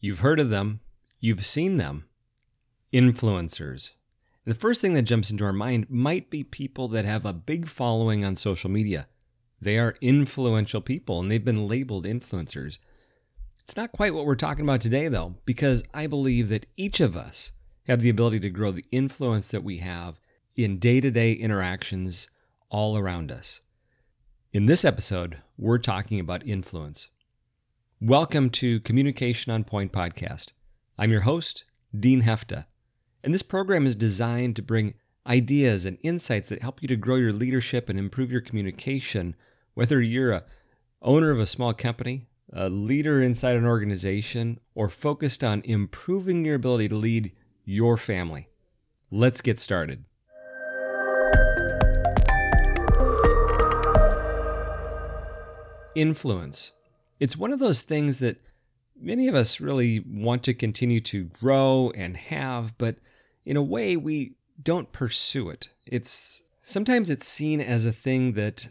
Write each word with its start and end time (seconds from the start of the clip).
You've 0.00 0.20
heard 0.20 0.40
of 0.40 0.48
them, 0.48 0.80
you've 1.20 1.44
seen 1.44 1.76
them. 1.76 2.06
Influencers. 2.92 3.90
And 4.46 4.54
the 4.54 4.58
first 4.58 4.80
thing 4.80 4.94
that 4.94 5.02
jumps 5.02 5.30
into 5.30 5.44
our 5.44 5.52
mind 5.52 5.86
might 5.90 6.30
be 6.30 6.42
people 6.42 6.88
that 6.88 7.04
have 7.04 7.26
a 7.26 7.34
big 7.34 7.66
following 7.66 8.24
on 8.24 8.34
social 8.34 8.70
media. 8.70 9.06
They 9.60 9.78
are 9.78 9.96
influential 10.00 10.80
people 10.80 11.20
and 11.20 11.30
they've 11.30 11.44
been 11.44 11.68
labeled 11.68 12.06
influencers. 12.06 12.78
It's 13.58 13.76
not 13.76 13.92
quite 13.92 14.14
what 14.14 14.24
we're 14.24 14.36
talking 14.36 14.64
about 14.64 14.80
today, 14.80 15.08
though, 15.08 15.34
because 15.44 15.84
I 15.92 16.06
believe 16.06 16.48
that 16.48 16.66
each 16.78 17.00
of 17.00 17.16
us 17.16 17.52
have 17.86 18.00
the 18.00 18.08
ability 18.08 18.40
to 18.40 18.50
grow 18.50 18.72
the 18.72 18.86
influence 18.90 19.48
that 19.48 19.62
we 19.62 19.78
have 19.78 20.18
in 20.56 20.78
day 20.78 21.00
to 21.00 21.10
day 21.10 21.32
interactions 21.32 22.30
all 22.70 22.96
around 22.96 23.30
us. 23.30 23.60
In 24.52 24.66
this 24.66 24.84
episode, 24.84 25.38
we're 25.58 25.78
talking 25.78 26.18
about 26.18 26.46
influence. 26.46 27.08
Welcome 28.02 28.48
to 28.52 28.80
Communication 28.80 29.52
on 29.52 29.62
Point 29.62 29.92
podcast. 29.92 30.52
I'm 30.98 31.10
your 31.10 31.20
host, 31.20 31.64
Dean 31.94 32.22
Hefta, 32.22 32.64
and 33.22 33.34
this 33.34 33.42
program 33.42 33.86
is 33.86 33.94
designed 33.94 34.56
to 34.56 34.62
bring 34.62 34.94
ideas 35.26 35.84
and 35.84 35.98
insights 36.00 36.48
that 36.48 36.62
help 36.62 36.80
you 36.80 36.88
to 36.88 36.96
grow 36.96 37.16
your 37.16 37.34
leadership 37.34 37.90
and 37.90 37.98
improve 37.98 38.32
your 38.32 38.40
communication, 38.40 39.36
whether 39.74 40.00
you're 40.00 40.32
a 40.32 40.44
owner 41.02 41.30
of 41.30 41.38
a 41.38 41.44
small 41.44 41.74
company, 41.74 42.26
a 42.50 42.70
leader 42.70 43.20
inside 43.20 43.56
an 43.56 43.66
organization, 43.66 44.58
or 44.74 44.88
focused 44.88 45.44
on 45.44 45.60
improving 45.66 46.46
your 46.46 46.54
ability 46.54 46.88
to 46.88 46.96
lead 46.96 47.32
your 47.66 47.98
family. 47.98 48.48
Let's 49.10 49.42
get 49.42 49.60
started. 49.60 50.06
Influence 55.94 56.72
it's 57.20 57.36
one 57.36 57.52
of 57.52 57.58
those 57.58 57.82
things 57.82 58.18
that 58.18 58.40
many 59.00 59.28
of 59.28 59.34
us 59.34 59.60
really 59.60 60.00
want 60.00 60.42
to 60.44 60.54
continue 60.54 61.00
to 61.00 61.24
grow 61.24 61.92
and 61.94 62.16
have, 62.16 62.76
but 62.78 62.96
in 63.44 63.56
a 63.56 63.62
way 63.62 63.96
we 63.96 64.32
don't 64.62 64.92
pursue 64.92 65.50
it. 65.50 65.68
It's 65.86 66.42
sometimes 66.62 67.10
it's 67.10 67.28
seen 67.28 67.60
as 67.60 67.86
a 67.86 67.92
thing 67.92 68.32
that 68.32 68.68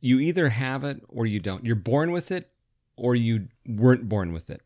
you 0.00 0.18
either 0.20 0.50
have 0.50 0.84
it 0.84 1.02
or 1.08 1.24
you 1.24 1.40
don't. 1.40 1.64
You're 1.64 1.76
born 1.76 2.12
with 2.12 2.30
it 2.30 2.50
or 2.96 3.14
you 3.14 3.48
weren't 3.66 4.08
born 4.08 4.32
with 4.32 4.50
it. 4.50 4.60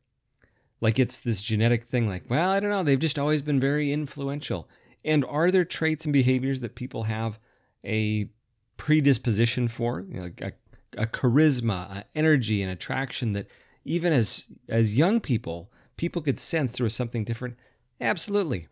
Like 0.81 0.99
it's 0.99 1.19
this 1.19 1.43
genetic 1.43 1.85
thing 1.85 2.09
like, 2.09 2.25
well, 2.29 2.51
I 2.51 2.61
don't 2.61 2.71
know, 2.71 2.83
they've 2.83 2.99
just 2.99 3.19
always 3.19 3.43
been 3.43 3.61
very 3.61 3.93
influential. 3.93 4.69
And 5.05 5.25
are 5.25 5.51
there 5.51 5.65
traits 5.65 6.05
and 6.05 6.13
behaviors 6.13 6.61
that 6.61 6.75
people 6.75 7.05
have 7.05 7.39
a 7.85 8.29
predisposition 8.77 9.69
for, 9.69 10.05
you 10.09 10.21
know, 10.21 10.31
a 10.43 10.53
a 10.97 11.07
charisma, 11.07 11.91
an 11.99 12.05
energy, 12.15 12.63
an 12.63 12.69
attraction 12.69 13.33
that 13.33 13.49
even 13.85 14.13
as 14.13 14.47
as 14.69 14.97
young 14.97 15.21
people, 15.21 15.71
people 15.97 16.23
could 16.23 16.39
sense 16.39 16.73
there 16.73 16.85
was 16.85 16.95
something 16.95 17.25
different. 17.25 17.57
Absolutely. 18.01 18.69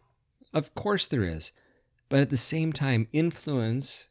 Of 0.52 0.74
course 0.74 1.06
there 1.06 1.24
is. 1.24 1.52
But 2.08 2.20
at 2.20 2.30
the 2.30 2.36
same 2.36 2.72
time, 2.72 3.08
influence 3.12 4.08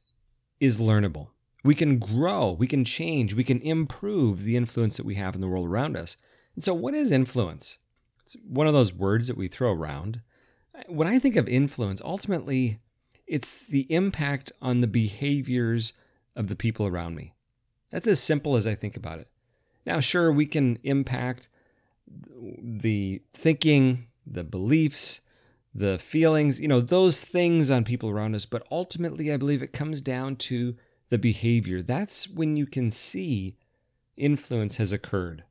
is 0.60 0.78
learnable. 0.78 1.30
We 1.64 1.76
can 1.76 1.98
grow, 1.98 2.52
we 2.52 2.68
can 2.68 2.86
change, 2.86 3.34
we 3.34 3.44
can 3.44 3.60
improve 3.62 4.44
the 4.44 4.56
influence 4.56 4.98
that 4.98 5.06
we 5.06 5.16
have 5.16 5.34
in 5.34 5.42
the 5.42 5.48
world 5.48 5.68
around 5.68 5.98
us. 5.98 6.18
And 6.54 6.64
so, 6.64 6.74
what 6.74 6.94
is 6.94 7.12
influence? 7.12 7.78
It's 8.24 8.36
one 8.48 8.68
of 8.68 8.74
those 8.74 8.94
words 8.94 9.28
that 9.28 9.38
we 9.38 9.48
throw 9.48 9.72
around. 9.72 10.22
When 10.88 11.08
I 11.08 11.20
think 11.20 11.36
of 11.36 11.48
influence, 11.48 12.02
ultimately, 12.04 12.80
it's 13.28 13.66
the 13.66 13.92
impact 13.92 14.52
on 14.62 14.82
the 14.82 14.88
behaviors 14.88 15.94
of 16.36 16.48
the 16.48 16.56
people 16.56 16.86
around 16.86 17.16
me. 17.16 17.34
That's 17.96 18.08
as 18.08 18.22
simple 18.22 18.58
as 18.58 18.68
I 18.68 18.76
think 18.76 18.98
about 18.98 19.20
it. 19.20 19.30
Now, 19.86 20.02
sure, 20.02 20.30
we 20.30 20.48
can 20.48 20.80
impact 20.84 21.48
the 22.36 23.22
thinking, 23.34 24.08
the 24.28 24.44
beliefs, 24.44 25.22
the 25.74 25.98
feelings, 25.98 26.60
you 26.60 26.68
know, 26.68 26.82
those 26.82 27.24
things 27.24 27.72
on 27.72 27.86
people 27.86 28.10
around 28.10 28.36
us, 28.36 28.46
but 28.46 28.68
ultimately, 28.70 29.32
I 29.32 29.38
believe 29.38 29.64
it 29.64 29.72
comes 29.72 30.02
down 30.02 30.36
to 30.36 30.76
the 31.10 31.18
behavior. 31.18 31.82
That's 31.82 32.28
when 32.28 32.58
you 32.58 32.66
can 32.66 32.92
see 32.92 33.56
influence 34.18 34.76
has 34.76 34.92
occurred, 34.92 35.46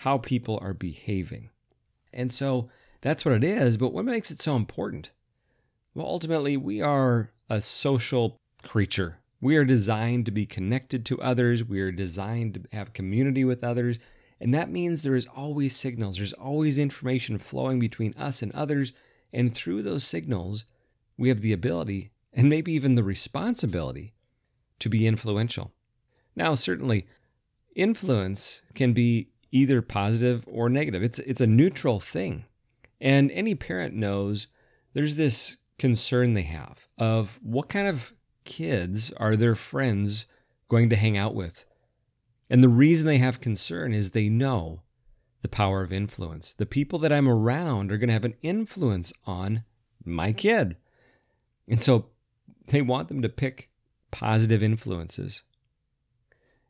how 0.00 0.18
people 0.18 0.58
are 0.60 0.74
behaving. 0.74 1.48
And 2.12 2.30
so 2.30 2.68
that's 3.00 3.24
what 3.24 3.36
it 3.36 3.42
is, 3.42 3.78
but 3.78 3.94
what 3.94 4.04
makes 4.04 4.30
it 4.30 4.38
so 4.38 4.54
important? 4.54 5.12
Well, 5.94 6.04
ultimately, 6.04 6.58
we 6.58 6.82
are 6.82 7.30
a 7.48 7.62
social 7.62 8.36
creature. 8.62 9.16
We 9.44 9.56
are 9.56 9.64
designed 9.66 10.24
to 10.24 10.32
be 10.32 10.46
connected 10.46 11.04
to 11.04 11.20
others. 11.20 11.62
We 11.62 11.78
are 11.80 11.92
designed 11.92 12.54
to 12.54 12.62
have 12.74 12.94
community 12.94 13.44
with 13.44 13.62
others. 13.62 13.98
And 14.40 14.54
that 14.54 14.70
means 14.70 15.02
there 15.02 15.14
is 15.14 15.26
always 15.36 15.76
signals, 15.76 16.16
there's 16.16 16.32
always 16.32 16.78
information 16.78 17.36
flowing 17.36 17.78
between 17.78 18.14
us 18.14 18.40
and 18.40 18.50
others. 18.52 18.94
And 19.34 19.54
through 19.54 19.82
those 19.82 20.02
signals, 20.02 20.64
we 21.18 21.28
have 21.28 21.42
the 21.42 21.52
ability 21.52 22.10
and 22.32 22.48
maybe 22.48 22.72
even 22.72 22.94
the 22.94 23.02
responsibility 23.02 24.14
to 24.78 24.88
be 24.88 25.06
influential. 25.06 25.74
Now, 26.34 26.54
certainly, 26.54 27.06
influence 27.76 28.62
can 28.74 28.94
be 28.94 29.28
either 29.52 29.82
positive 29.82 30.46
or 30.48 30.70
negative, 30.70 31.02
it's, 31.02 31.18
it's 31.18 31.42
a 31.42 31.46
neutral 31.46 32.00
thing. 32.00 32.46
And 32.98 33.30
any 33.30 33.54
parent 33.54 33.92
knows 33.92 34.46
there's 34.94 35.16
this 35.16 35.58
concern 35.78 36.32
they 36.32 36.42
have 36.44 36.86
of 36.96 37.38
what 37.42 37.68
kind 37.68 37.88
of 37.88 38.14
kids 38.44 39.12
are 39.16 39.34
their 39.34 39.54
friends 39.54 40.26
going 40.68 40.90
to 40.90 40.96
hang 40.96 41.16
out 41.16 41.34
with? 41.34 41.64
And 42.50 42.62
the 42.62 42.68
reason 42.68 43.06
they 43.06 43.18
have 43.18 43.40
concern 43.40 43.92
is 43.92 44.10
they 44.10 44.28
know 44.28 44.82
the 45.42 45.48
power 45.48 45.82
of 45.82 45.92
influence. 45.92 46.52
The 46.52 46.66
people 46.66 46.98
that 47.00 47.12
I'm 47.12 47.28
around 47.28 47.90
are 47.90 47.98
going 47.98 48.08
to 48.08 48.14
have 48.14 48.24
an 48.24 48.36
influence 48.42 49.12
on 49.26 49.64
my 50.04 50.32
kid. 50.32 50.76
And 51.68 51.82
so 51.82 52.06
they 52.66 52.82
want 52.82 53.08
them 53.08 53.22
to 53.22 53.28
pick 53.28 53.70
positive 54.10 54.62
influences. 54.62 55.42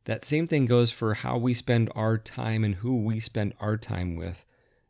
That 0.07 0.25
same 0.25 0.47
thing 0.47 0.67
goes 0.67 0.91
for 0.91 1.15
how 1.15 1.39
we 1.39 1.55
spend 1.55 1.91
our 1.95 2.19
time 2.19 2.65
and 2.65 2.77
who 2.77 3.03
we 3.03 3.21
spend 3.21 3.55
our 3.61 3.77
time 3.77 4.17
with 4.17 4.45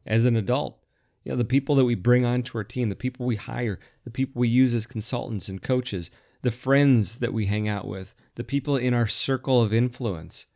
as 0.06 0.26
an 0.26 0.36
adult. 0.36 0.78
You 1.22 1.32
know, 1.32 1.38
the 1.38 1.44
people 1.44 1.74
that 1.76 1.84
we 1.84 1.94
bring 1.94 2.24
onto 2.24 2.58
our 2.58 2.64
team, 2.64 2.88
the 2.88 2.96
people 2.96 3.24
we 3.24 3.36
hire, 3.36 3.78
the 4.04 4.10
people 4.10 4.40
we 4.40 4.48
use 4.48 4.74
as 4.74 4.86
consultants 4.86 5.48
and 5.48 5.62
coaches, 5.62 6.10
the 6.44 6.50
friends 6.50 7.16
that 7.16 7.32
we 7.32 7.46
hang 7.46 7.66
out 7.66 7.88
with, 7.88 8.14
the 8.34 8.44
people 8.44 8.76
in 8.76 8.92
our 8.92 9.06
circle 9.06 9.62
of 9.62 9.72
influence. 9.72 10.46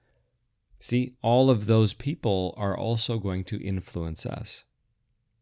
See, 0.78 1.16
all 1.22 1.48
of 1.48 1.64
those 1.64 1.94
people 1.94 2.54
are 2.58 2.76
also 2.76 3.18
going 3.18 3.42
to 3.44 3.66
influence 3.66 4.26
us. 4.26 4.64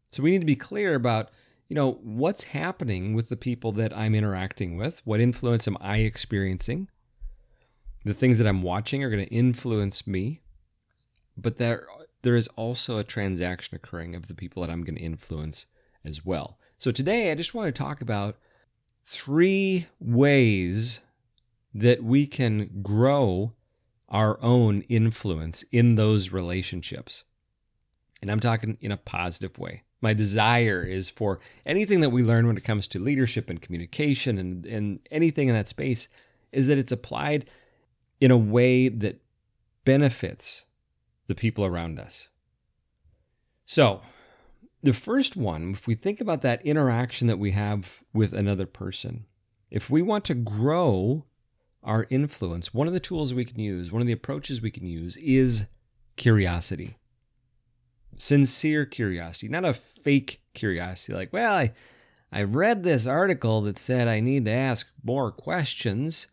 So 0.09 0.23
we 0.23 0.31
need 0.31 0.39
to 0.39 0.45
be 0.45 0.55
clear 0.55 0.95
about, 0.95 1.31
you 1.67 1.75
know, 1.75 1.99
what's 2.01 2.45
happening 2.45 3.13
with 3.13 3.27
the 3.27 3.35
people 3.35 3.73
that 3.73 3.95
I'm 3.95 4.15
interacting 4.15 4.77
with? 4.77 5.01
What 5.03 5.19
influence 5.19 5.67
am 5.67 5.77
I 5.81 5.97
experiencing? 5.97 6.87
The 8.05 8.13
things 8.13 8.37
that 8.37 8.47
I'm 8.47 8.61
watching 8.61 9.03
are 9.03 9.09
going 9.09 9.25
to 9.25 9.33
influence 9.33 10.07
me. 10.07 10.39
But 11.35 11.57
there 11.57 11.85
there 12.21 12.37
is 12.37 12.47
also 12.55 12.97
a 12.97 13.03
transaction 13.03 13.75
occurring 13.75 14.15
of 14.15 14.27
the 14.27 14.33
people 14.33 14.61
that 14.63 14.71
I'm 14.71 14.83
going 14.83 14.95
to 14.95 15.01
influence 15.01 15.65
as 16.05 16.25
well. 16.25 16.57
So 16.77 16.91
today 16.91 17.31
I 17.31 17.35
just 17.35 17.53
want 17.53 17.67
to 17.67 17.77
talk 17.77 18.01
about 18.01 18.37
three 19.09 19.87
ways 20.01 20.99
that 21.73 22.03
we 22.03 22.27
can 22.27 22.81
grow 22.81 23.53
our 24.09 24.37
own 24.43 24.81
influence 24.89 25.63
in 25.71 25.95
those 25.95 26.33
relationships. 26.33 27.23
And 28.21 28.29
I'm 28.29 28.41
talking 28.41 28.77
in 28.81 28.91
a 28.91 28.97
positive 28.97 29.57
way. 29.57 29.83
My 30.01 30.13
desire 30.13 30.83
is 30.83 31.09
for 31.09 31.39
anything 31.65 32.01
that 32.01 32.09
we 32.09 32.21
learn 32.21 32.47
when 32.47 32.57
it 32.57 32.65
comes 32.65 32.85
to 32.89 32.99
leadership 32.99 33.49
and 33.49 33.61
communication 33.61 34.37
and, 34.37 34.65
and 34.65 34.99
anything 35.09 35.47
in 35.47 35.55
that 35.55 35.69
space 35.69 36.09
is 36.51 36.67
that 36.67 36.77
it's 36.77 36.91
applied 36.91 37.49
in 38.19 38.29
a 38.29 38.37
way 38.37 38.89
that 38.89 39.21
benefits 39.85 40.65
the 41.27 41.35
people 41.35 41.63
around 41.63 41.97
us. 41.97 42.27
So, 43.65 44.01
the 44.83 44.93
first 44.93 45.35
one, 45.35 45.71
if 45.71 45.87
we 45.87 45.95
think 45.95 46.21
about 46.21 46.41
that 46.41 46.65
interaction 46.65 47.27
that 47.27 47.39
we 47.39 47.51
have 47.51 48.03
with 48.13 48.33
another 48.33 48.65
person, 48.65 49.25
if 49.71 49.89
we 49.89 50.01
want 50.01 50.23
to 50.25 50.35
grow 50.35 51.25
our 51.83 52.05
influence, 52.09 52.73
one 52.73 52.87
of 52.87 52.93
the 52.93 52.99
tools 52.99 53.33
we 53.33 53.45
can 53.45 53.59
use, 53.59 53.91
one 53.91 54.01
of 54.01 54.07
the 54.07 54.13
approaches 54.13 54.61
we 54.61 54.71
can 54.71 54.85
use 54.85 55.17
is 55.17 55.67
curiosity. 56.15 56.97
Sincere 58.17 58.85
curiosity, 58.85 59.47
not 59.47 59.65
a 59.65 59.73
fake 59.73 60.41
curiosity 60.53 61.13
like, 61.13 61.33
well, 61.33 61.55
I, 61.55 61.73
I 62.31 62.43
read 62.43 62.83
this 62.83 63.05
article 63.05 63.61
that 63.61 63.77
said 63.77 64.07
I 64.07 64.19
need 64.19 64.45
to 64.45 64.51
ask 64.51 64.87
more 65.03 65.31
questions. 65.31 66.27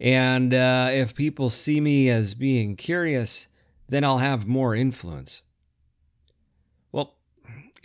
And 0.00 0.54
uh, 0.54 0.88
if 0.90 1.14
people 1.14 1.50
see 1.50 1.80
me 1.80 2.08
as 2.08 2.34
being 2.34 2.76
curious, 2.76 3.46
then 3.88 4.04
I'll 4.04 4.18
have 4.18 4.46
more 4.46 4.74
influence 4.74 5.42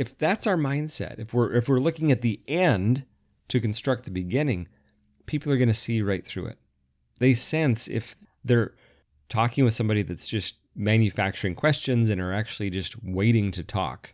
if 0.04 0.18
that's 0.18 0.46
our 0.46 0.58
mindset, 0.58 1.18
if 1.18 1.34
we're 1.34 1.54
if 1.54 1.70
we're 1.70 1.80
looking 1.80 2.12
at 2.12 2.22
the 2.22 2.42
end 2.46 3.06
to 3.48 3.62
construct 3.62 4.04
the 4.04 4.12
beginning, 4.12 4.68
people 5.26 5.50
are 5.50 5.58
going 5.58 5.70
to 5.70 5.74
see 5.74 6.02
right 6.02 6.26
through 6.26 6.48
it. 6.48 6.58
They 7.20 7.34
sense 7.34 7.88
if 7.88 8.18
they're 8.44 8.74
talking 9.30 9.64
with 9.64 9.74
somebody 9.74 10.02
that's 10.02 10.28
just 10.28 10.58
manufacturing 10.76 11.56
questions 11.56 12.10
and 12.10 12.20
are 12.20 12.34
actually 12.34 12.70
just 12.70 13.02
waiting 13.02 13.50
to 13.52 13.64
talk. 13.64 14.14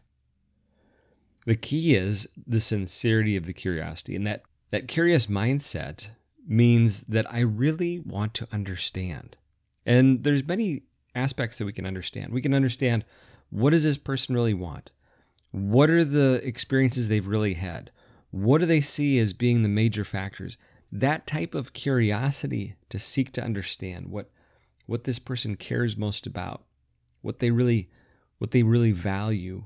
The 1.47 1.55
key 1.55 1.95
is 1.95 2.29
the 2.45 2.59
sincerity 2.59 3.35
of 3.35 3.47
the 3.47 3.53
curiosity. 3.53 4.15
And 4.15 4.27
that, 4.27 4.43
that 4.69 4.87
curious 4.87 5.25
mindset 5.25 6.11
means 6.47 7.01
that 7.01 7.25
I 7.33 7.39
really 7.39 7.97
want 7.97 8.35
to 8.35 8.47
understand. 8.51 9.37
And 9.87 10.23
there's 10.23 10.45
many 10.45 10.83
aspects 11.15 11.57
that 11.57 11.65
we 11.65 11.73
can 11.73 11.87
understand. 11.87 12.31
We 12.31 12.41
can 12.41 12.53
understand 12.53 13.05
what 13.49 13.71
does 13.71 13.85
this 13.85 13.97
person 13.97 14.35
really 14.35 14.53
want? 14.53 14.91
What 15.51 15.89
are 15.89 16.03
the 16.03 16.41
experiences 16.45 17.07
they've 17.07 17.25
really 17.25 17.55
had? 17.55 17.91
What 18.31 18.59
do 18.59 18.65
they 18.65 18.81
see 18.81 19.19
as 19.19 19.33
being 19.33 19.63
the 19.63 19.69
major 19.69 20.03
factors? 20.03 20.57
That 20.91 21.25
type 21.25 21.55
of 21.55 21.73
curiosity 21.73 22.75
to 22.89 22.99
seek 22.99 23.31
to 23.33 23.43
understand 23.43 24.07
what 24.07 24.29
what 24.85 25.03
this 25.03 25.19
person 25.19 25.55
cares 25.55 25.95
most 25.95 26.25
about, 26.25 26.63
what 27.21 27.39
they 27.39 27.51
really 27.51 27.89
what 28.39 28.51
they 28.51 28.63
really 28.63 28.91
value, 28.91 29.65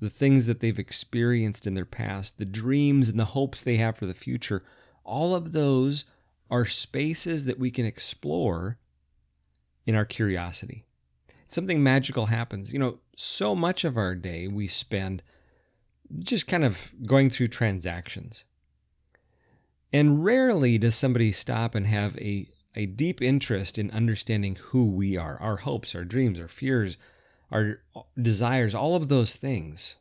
the 0.00 0.10
things 0.10 0.46
that 0.46 0.60
they've 0.60 0.78
experienced 0.78 1.66
in 1.66 1.74
their 1.74 1.84
past, 1.84 2.38
the 2.38 2.44
dreams 2.44 3.08
and 3.08 3.18
the 3.18 3.26
hopes 3.26 3.62
they 3.62 3.76
have 3.76 3.96
for 3.96 4.06
the 4.06 4.14
future, 4.14 4.64
all 5.04 5.34
of 5.34 5.52
those 5.52 6.04
are 6.50 6.66
spaces 6.66 7.44
that 7.44 7.58
we 7.58 7.70
can 7.70 7.86
explore 7.86 8.78
in 9.86 9.94
our 9.94 10.04
curiosity. 10.04 10.84
Something 11.50 11.82
magical 11.82 12.26
happens. 12.26 12.72
You 12.72 12.78
know, 12.78 12.98
so 13.16 13.54
much 13.54 13.84
of 13.84 13.96
our 13.96 14.14
day 14.14 14.48
we 14.48 14.66
spend 14.66 15.22
just 16.18 16.46
kind 16.46 16.64
of 16.64 16.92
going 17.06 17.28
through 17.28 17.48
transactions. 17.48 18.44
And 19.92 20.24
rarely 20.24 20.78
does 20.78 20.94
somebody 20.94 21.32
stop 21.32 21.74
and 21.74 21.86
have 21.86 22.16
a, 22.18 22.48
a 22.74 22.86
deep 22.86 23.20
interest 23.20 23.78
in 23.78 23.90
understanding 23.90 24.56
who 24.56 24.86
we 24.86 25.16
are, 25.16 25.36
our 25.40 25.56
hopes, 25.56 25.94
our 25.94 26.04
dreams, 26.04 26.38
our 26.38 26.48
fears, 26.48 26.96
our 27.50 27.80
desires, 28.20 28.74
all 28.74 28.94
of 28.94 29.08
those 29.08 29.34
things. 29.34 29.96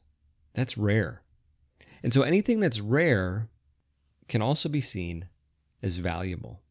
That's 0.54 0.78
rare. 0.78 1.24
And 2.04 2.14
so 2.14 2.22
anything 2.22 2.60
that's 2.60 2.80
rare 2.80 3.50
can 4.28 4.42
also 4.42 4.70
be 4.70 4.82
seen 4.82 5.28
as 5.82 5.98
valuable. 5.98 6.62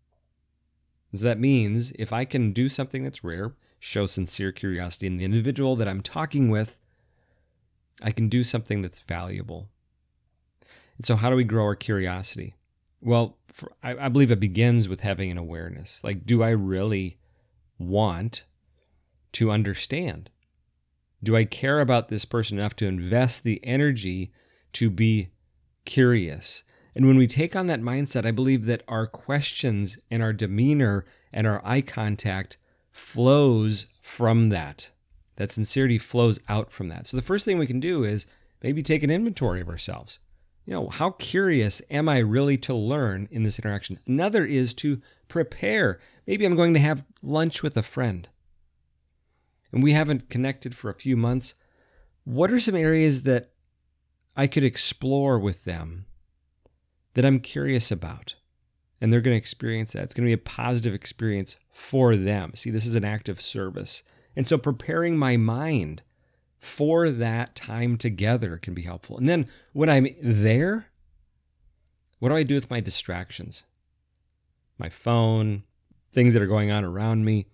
So 1.14 1.24
that 1.24 1.40
means 1.40 1.92
if 1.98 2.12
I 2.12 2.24
can 2.24 2.52
do 2.52 2.68
something 2.68 3.02
that's 3.02 3.24
rare, 3.24 3.54
show 3.78 4.06
sincere 4.06 4.52
curiosity 4.52 5.06
in 5.06 5.16
the 5.16 5.24
individual 5.24 5.76
that 5.76 5.88
I'm 5.88 6.02
talking 6.02 6.50
with, 6.50 6.78
I 8.02 8.10
can 8.10 8.28
do 8.28 8.42
something 8.42 8.82
that's 8.82 8.98
valuable. 9.00 9.68
And 10.96 11.06
so, 11.06 11.16
how 11.16 11.30
do 11.30 11.36
we 11.36 11.44
grow 11.44 11.64
our 11.64 11.76
curiosity? 11.76 12.54
Well, 13.00 13.38
for, 13.46 13.72
I, 13.82 14.06
I 14.06 14.08
believe 14.08 14.30
it 14.30 14.40
begins 14.40 14.88
with 14.88 15.00
having 15.00 15.30
an 15.30 15.38
awareness. 15.38 16.02
Like, 16.02 16.26
do 16.26 16.42
I 16.42 16.50
really 16.50 17.18
want 17.78 18.44
to 19.32 19.50
understand? 19.50 20.30
Do 21.22 21.36
I 21.36 21.44
care 21.44 21.80
about 21.80 22.08
this 22.08 22.24
person 22.24 22.58
enough 22.58 22.76
to 22.76 22.86
invest 22.86 23.42
the 23.42 23.60
energy 23.64 24.32
to 24.74 24.90
be 24.90 25.30
curious? 25.84 26.64
And 26.94 27.06
when 27.06 27.16
we 27.16 27.26
take 27.26 27.54
on 27.54 27.68
that 27.68 27.80
mindset, 27.80 28.26
I 28.26 28.32
believe 28.32 28.64
that 28.66 28.82
our 28.88 29.06
questions 29.06 29.98
and 30.10 30.22
our 30.22 30.32
demeanor 30.32 31.04
and 31.32 31.46
our 31.46 31.64
eye 31.64 31.80
contact 31.80 32.58
flows 32.98 33.86
from 34.02 34.48
that. 34.50 34.90
That 35.36 35.50
sincerity 35.50 35.98
flows 35.98 36.40
out 36.48 36.70
from 36.70 36.88
that. 36.88 37.06
So 37.06 37.16
the 37.16 37.22
first 37.22 37.44
thing 37.44 37.58
we 37.58 37.66
can 37.66 37.80
do 37.80 38.04
is 38.04 38.26
maybe 38.62 38.82
take 38.82 39.02
an 39.02 39.10
inventory 39.10 39.60
of 39.60 39.68
ourselves. 39.68 40.18
You 40.66 40.74
know, 40.74 40.88
how 40.88 41.10
curious 41.10 41.80
am 41.90 42.08
I 42.08 42.18
really 42.18 42.58
to 42.58 42.74
learn 42.74 43.28
in 43.30 43.44
this 43.44 43.58
interaction? 43.58 43.98
Another 44.06 44.44
is 44.44 44.74
to 44.74 45.00
prepare. 45.28 46.00
Maybe 46.26 46.44
I'm 46.44 46.56
going 46.56 46.74
to 46.74 46.80
have 46.80 47.04
lunch 47.22 47.62
with 47.62 47.76
a 47.76 47.82
friend 47.82 48.28
and 49.72 49.82
we 49.82 49.92
haven't 49.92 50.28
connected 50.28 50.74
for 50.74 50.90
a 50.90 50.94
few 50.94 51.16
months. 51.16 51.54
What 52.24 52.50
are 52.50 52.60
some 52.60 52.74
areas 52.74 53.22
that 53.22 53.50
I 54.36 54.46
could 54.46 54.64
explore 54.64 55.38
with 55.38 55.64
them 55.64 56.06
that 57.14 57.24
I'm 57.24 57.40
curious 57.40 57.90
about? 57.90 58.34
And 59.00 59.12
they're 59.12 59.20
going 59.20 59.34
to 59.34 59.38
experience 59.38 59.92
that. 59.92 60.02
It's 60.02 60.14
going 60.14 60.26
to 60.26 60.28
be 60.28 60.32
a 60.32 60.38
positive 60.38 60.94
experience 60.94 61.56
for 61.70 62.16
them. 62.16 62.52
See, 62.54 62.70
this 62.70 62.86
is 62.86 62.96
an 62.96 63.04
act 63.04 63.28
of 63.28 63.40
service. 63.40 64.02
And 64.34 64.46
so 64.46 64.58
preparing 64.58 65.16
my 65.16 65.36
mind 65.36 66.02
for 66.58 67.10
that 67.10 67.54
time 67.54 67.96
together 67.96 68.58
can 68.58 68.74
be 68.74 68.82
helpful. 68.82 69.16
And 69.16 69.28
then 69.28 69.46
when 69.72 69.88
I'm 69.88 70.08
there, 70.20 70.86
what 72.18 72.30
do 72.30 72.36
I 72.36 72.42
do 72.42 72.56
with 72.56 72.70
my 72.70 72.80
distractions? 72.80 73.62
My 74.78 74.88
phone, 74.88 75.62
things 76.12 76.34
that 76.34 76.42
are 76.42 76.46
going 76.46 76.70
on 76.70 76.84
around 76.84 77.24
me. 77.24 77.46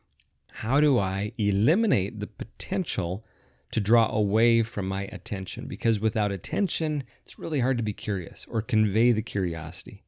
How 0.53 0.81
do 0.81 0.99
I 0.99 1.33
eliminate 1.37 2.21
the 2.21 2.27
potential 2.27 3.25
to 3.73 3.81
draw 3.81 4.09
away 4.11 4.63
from 4.63 4.87
my 4.87 5.03
attention? 5.13 5.67
Because 5.67 6.01
without 6.01 6.33
attention, 6.33 7.05
it's 7.25 7.39
really 7.39 7.61
hard 7.61 7.77
to 7.77 7.83
be 7.83 7.93
curious 7.93 8.47
or 8.49 8.63
convey 8.63 9.13
the 9.13 9.23
curiosity. 9.23 10.05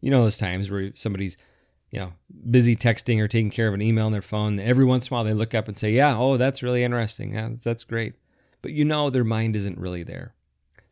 You 0.00 0.10
know 0.10 0.22
those 0.22 0.38
times 0.38 0.70
where 0.70 0.90
somebody's 0.94 1.36
you 1.90 1.98
know, 1.98 2.12
busy 2.50 2.76
texting 2.76 3.20
or 3.20 3.28
taking 3.28 3.50
care 3.50 3.68
of 3.68 3.74
an 3.74 3.82
email 3.82 4.06
on 4.06 4.12
their 4.12 4.22
phone. 4.22 4.60
Every 4.60 4.84
once 4.84 5.08
in 5.08 5.12
a 5.12 5.16
while, 5.16 5.24
they 5.24 5.34
look 5.34 5.54
up 5.54 5.66
and 5.66 5.76
say, 5.76 5.90
"Yeah, 5.92 6.16
oh, 6.16 6.36
that's 6.36 6.62
really 6.62 6.84
interesting. 6.84 7.34
Yeah, 7.34 7.50
that's 7.62 7.84
great," 7.84 8.14
but 8.62 8.72
you 8.72 8.84
know 8.84 9.10
their 9.10 9.24
mind 9.24 9.56
isn't 9.56 9.78
really 9.78 10.04
there. 10.04 10.34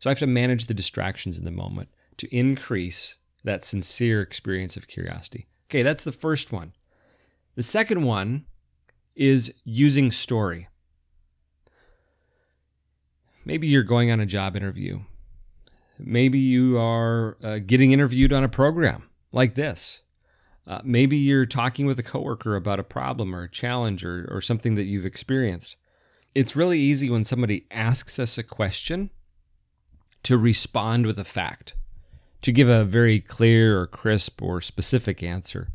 So 0.01 0.11
I 0.11 0.13
have 0.13 0.19
to 0.21 0.27
manage 0.27 0.67
the 0.67 0.75
distractions 0.75 1.39
in 1.39 1.45
the 1.45 1.51
moment 1.51 1.89
to 2.19 2.35
increase 2.35 3.17
that 3.45 3.65
sincere 3.65 4.21
experience 4.21 4.77
of 4.77 4.89
curiosity. 4.89 5.47
Okay, 5.71 5.83
that's 5.83 6.05
the 6.05 6.13
first 6.13 6.53
one. 6.53 6.73
The 7.55 7.63
second 7.63 8.03
one 8.03 8.47
is 9.15 9.55
using 9.65 10.11
story. 10.11 10.69
Maybe 13.45 13.67
you're 13.67 13.83
going 13.83 14.11
on 14.11 14.21
a 14.21 14.27
job 14.27 14.57
interview. 14.57 15.01
Maybe 15.99 16.39
you 16.39 16.79
are 16.79 17.37
uh, 17.43 17.59
getting 17.59 17.93
interviewed 17.93 18.33
on 18.33 18.45
a 18.45 18.49
program 18.49 19.05
like 19.33 19.55
this 19.55 20.03
uh, 20.69 20.83
maybe 20.85 21.17
you're 21.17 21.47
talking 21.47 21.87
with 21.87 21.99
a 21.99 22.03
coworker 22.03 22.55
about 22.55 22.79
a 22.79 22.85
problem 22.85 23.35
or 23.35 23.45
a 23.45 23.51
challenge 23.51 24.05
or, 24.05 24.29
or 24.31 24.43
something 24.43 24.75
that 24.75 24.85
you've 24.85 25.07
experienced. 25.07 25.77
It's 26.35 26.55
really 26.55 26.79
easy 26.79 27.09
when 27.09 27.25
somebody 27.25 27.67
asks 27.71 28.19
us 28.19 28.37
a 28.37 28.43
question 28.43 29.09
to 30.25 30.37
respond 30.37 31.07
with 31.07 31.19
a 31.19 31.25
fact, 31.25 31.75
to 32.43 32.53
give 32.53 32.69
a 32.69 32.85
very 32.85 33.19
clear 33.19 33.81
or 33.81 33.87
crisp 33.87 34.43
or 34.43 34.61
specific 34.61 35.23
answer. 35.23 35.69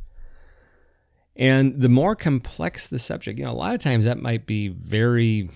And 1.36 1.82
the 1.82 1.90
more 1.90 2.16
complex 2.16 2.86
the 2.86 3.00
subject, 3.00 3.40
you 3.40 3.46
know, 3.46 3.52
a 3.52 3.54
lot 3.54 3.74
of 3.74 3.82
times 3.82 4.06
that 4.06 4.22
might 4.22 4.46
be 4.46 4.68
very, 4.68 5.50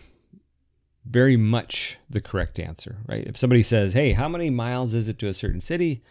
very 1.10 1.38
much 1.38 1.98
the 2.10 2.22
correct 2.22 2.60
answer, 2.60 2.98
right? 3.08 3.26
If 3.26 3.38
somebody 3.38 3.64
says, 3.64 3.94
hey, 3.94 4.14
how 4.14 4.28
many 4.28 4.50
miles 4.50 4.94
is 4.94 5.08
it 5.08 5.20
to 5.20 5.28
a 5.28 5.34
certain 5.34 5.62
city? 5.62 6.02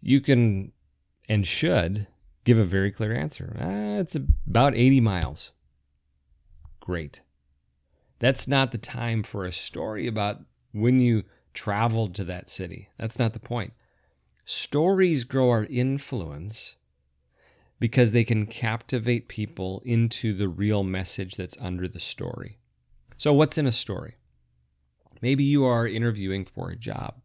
You 0.00 0.20
can 0.20 0.72
and 1.28 1.46
should 1.46 2.06
give 2.44 2.58
a 2.58 2.64
very 2.64 2.90
clear 2.90 3.14
answer. 3.14 3.56
Uh, 3.58 4.00
it's 4.00 4.14
about 4.14 4.74
80 4.74 5.00
miles. 5.00 5.52
Great. 6.80 7.20
That's 8.18 8.46
not 8.46 8.72
the 8.72 8.78
time 8.78 9.22
for 9.22 9.44
a 9.44 9.52
story 9.52 10.06
about 10.06 10.40
when 10.72 11.00
you 11.00 11.24
traveled 11.52 12.14
to 12.16 12.24
that 12.24 12.50
city. 12.50 12.88
That's 12.98 13.18
not 13.18 13.32
the 13.32 13.40
point. 13.40 13.72
Stories 14.44 15.24
grow 15.24 15.50
our 15.50 15.64
influence 15.64 16.76
because 17.80 18.12
they 18.12 18.24
can 18.24 18.46
captivate 18.46 19.28
people 19.28 19.82
into 19.84 20.34
the 20.34 20.48
real 20.48 20.84
message 20.84 21.36
that's 21.36 21.56
under 21.60 21.88
the 21.88 22.00
story. 22.00 22.58
So, 23.24 23.32
what's 23.32 23.56
in 23.56 23.66
a 23.66 23.72
story? 23.72 24.16
Maybe 25.22 25.44
you 25.44 25.64
are 25.64 25.88
interviewing 25.88 26.44
for 26.44 26.68
a 26.68 26.76
job 26.76 27.22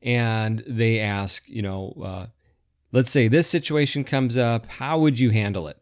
and 0.00 0.64
they 0.66 1.00
ask, 1.00 1.46
you 1.46 1.60
know, 1.60 1.92
uh, 2.02 2.26
Let's 2.92 3.10
say 3.10 3.28
this 3.28 3.46
situation 3.46 4.04
comes 4.04 4.38
up. 4.38 4.64
How 4.64 4.98
would 4.98 5.20
you 5.20 5.28
handle 5.28 5.68
it? 5.68 5.76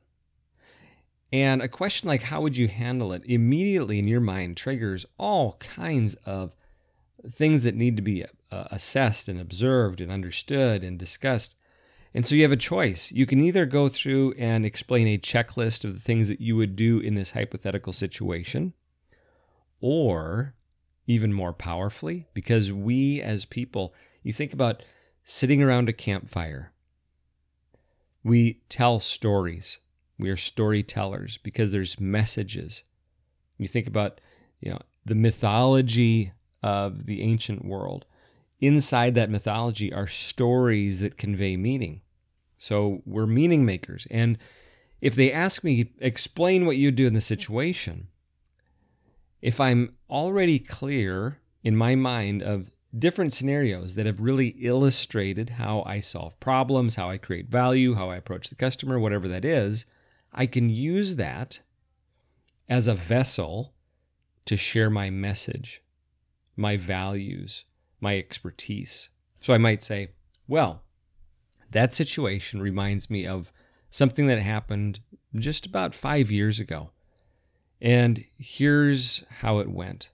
And 1.32 1.62
a 1.62 1.68
question 1.68 2.08
like, 2.08 2.22
how 2.22 2.40
would 2.40 2.56
you 2.56 2.66
handle 2.66 3.12
it, 3.12 3.22
immediately 3.24 4.00
in 4.00 4.08
your 4.08 4.20
mind 4.20 4.56
triggers 4.56 5.06
all 5.16 5.58
kinds 5.60 6.14
of 6.26 6.56
things 7.30 7.62
that 7.62 7.76
need 7.76 7.94
to 7.94 8.02
be 8.02 8.24
uh, 8.50 8.64
assessed 8.72 9.28
and 9.28 9.40
observed 9.40 10.00
and 10.00 10.10
understood 10.10 10.82
and 10.82 10.98
discussed. 10.98 11.54
And 12.12 12.26
so 12.26 12.34
you 12.34 12.42
have 12.42 12.50
a 12.50 12.56
choice. 12.56 13.12
You 13.12 13.26
can 13.26 13.40
either 13.40 13.64
go 13.64 13.88
through 13.88 14.34
and 14.36 14.66
explain 14.66 15.06
a 15.06 15.18
checklist 15.18 15.84
of 15.84 15.94
the 15.94 16.00
things 16.00 16.26
that 16.26 16.40
you 16.40 16.56
would 16.56 16.74
do 16.74 16.98
in 16.98 17.14
this 17.14 17.30
hypothetical 17.30 17.92
situation, 17.92 18.72
or 19.84 20.54
even 21.06 21.32
more 21.32 21.52
powerfully, 21.52 22.26
because 22.32 22.72
we 22.72 23.20
as 23.20 23.44
people, 23.44 23.92
you 24.22 24.32
think 24.32 24.54
about 24.54 24.82
sitting 25.24 25.62
around 25.62 25.88
a 25.88 25.92
campfire 25.92 26.72
we 28.24 28.62
tell 28.70 28.98
stories. 28.98 29.78
We 30.18 30.30
are 30.30 30.36
storytellers 30.36 31.36
because 31.36 31.70
there's 31.70 32.00
messages. 32.00 32.82
You 33.58 33.68
think 33.68 33.86
about, 33.86 34.20
you 34.60 34.72
know, 34.72 34.80
the 35.04 35.14
mythology 35.14 36.32
of 36.62 37.04
the 37.04 37.20
ancient 37.20 37.64
world. 37.64 38.06
Inside 38.60 39.14
that 39.14 39.30
mythology 39.30 39.92
are 39.92 40.06
stories 40.06 41.00
that 41.00 41.18
convey 41.18 41.56
meaning. 41.56 42.00
So 42.56 43.02
we're 43.04 43.26
meaning 43.26 43.66
makers. 43.66 44.06
And 44.10 44.38
if 45.02 45.14
they 45.14 45.30
ask 45.30 45.62
me, 45.62 45.92
explain 45.98 46.64
what 46.64 46.78
you 46.78 46.90
do 46.90 47.06
in 47.06 47.12
the 47.12 47.20
situation, 47.20 48.08
if 49.44 49.60
I'm 49.60 49.92
already 50.08 50.58
clear 50.58 51.38
in 51.62 51.76
my 51.76 51.94
mind 51.94 52.42
of 52.42 52.70
different 52.98 53.34
scenarios 53.34 53.94
that 53.94 54.06
have 54.06 54.18
really 54.18 54.56
illustrated 54.58 55.50
how 55.50 55.82
I 55.84 56.00
solve 56.00 56.40
problems, 56.40 56.94
how 56.94 57.10
I 57.10 57.18
create 57.18 57.50
value, 57.50 57.94
how 57.94 58.08
I 58.08 58.16
approach 58.16 58.48
the 58.48 58.54
customer, 58.54 58.98
whatever 58.98 59.28
that 59.28 59.44
is, 59.44 59.84
I 60.32 60.46
can 60.46 60.70
use 60.70 61.16
that 61.16 61.60
as 62.70 62.88
a 62.88 62.94
vessel 62.94 63.74
to 64.46 64.56
share 64.56 64.88
my 64.88 65.10
message, 65.10 65.82
my 66.56 66.78
values, 66.78 67.64
my 68.00 68.16
expertise. 68.16 69.10
So 69.40 69.52
I 69.52 69.58
might 69.58 69.82
say, 69.82 70.12
well, 70.48 70.84
that 71.70 71.92
situation 71.92 72.62
reminds 72.62 73.10
me 73.10 73.26
of 73.26 73.52
something 73.90 74.26
that 74.26 74.38
happened 74.38 75.00
just 75.34 75.66
about 75.66 75.94
five 75.94 76.30
years 76.30 76.58
ago. 76.58 76.92
And 77.84 78.24
here's 78.38 79.26
how 79.40 79.58
it 79.58 79.70
went 79.70 80.08